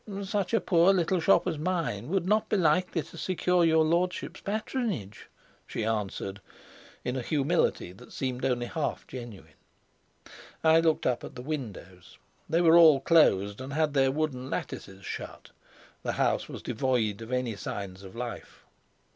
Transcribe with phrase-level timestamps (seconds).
[0.23, 4.41] "Such a poor little shop as mine would not be likely to secure your lordship's
[4.41, 5.29] patronage,"
[5.67, 6.41] she answered,
[7.05, 9.53] in a humility that seemed only half genuine.
[10.63, 12.17] I looked up at the windows.
[12.49, 15.51] They were all closed and had their wooden lattices shut.
[16.01, 18.63] The house was devoid of any signs of life.